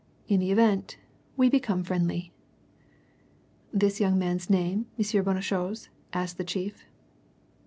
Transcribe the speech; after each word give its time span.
In 0.27 0.39
the 0.39 0.51
event, 0.51 0.97
we 1.37 1.47
become 1.47 1.83
friendly." 1.83 2.33
"This 3.71 3.99
young 4.01 4.17
man's 4.17 4.49
name, 4.49 4.87
M. 4.97 5.23
Bonnechose?" 5.23 5.89
asked 6.11 6.39
the 6.39 6.43
chief. 6.43 6.85